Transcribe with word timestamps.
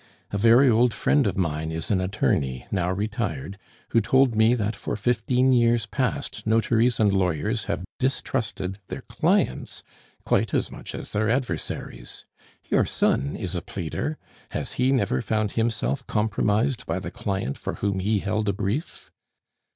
A 0.31 0.37
very 0.39 0.67
old 0.67 0.95
friend 0.95 1.27
of 1.27 1.37
mine 1.37 1.69
is 1.71 1.91
an 1.91 2.01
attorney, 2.01 2.65
now 2.71 2.91
retired, 2.91 3.59
who 3.89 4.01
told 4.01 4.33
me 4.35 4.55
that 4.55 4.75
for 4.75 4.95
fifteen 4.95 5.53
years 5.53 5.85
past 5.85 6.41
notaries 6.47 6.99
and 6.99 7.13
lawyers 7.13 7.65
have 7.65 7.85
distrusted 7.99 8.79
their 8.87 9.03
clients 9.03 9.83
quite 10.25 10.55
as 10.55 10.71
much 10.71 10.95
as 10.95 11.11
their 11.11 11.29
adversaries. 11.29 12.25
Your 12.65 12.83
son 12.87 13.35
is 13.35 13.53
a 13.53 13.61
pleader; 13.61 14.17
has 14.53 14.71
he 14.73 14.91
never 14.91 15.21
found 15.21 15.51
himself 15.51 16.07
compromised 16.07 16.87
by 16.87 16.97
the 16.97 17.11
client 17.11 17.55
for 17.55 17.75
whom 17.75 17.99
he 17.99 18.17
held 18.17 18.49
a 18.49 18.53
brief?" 18.53 19.11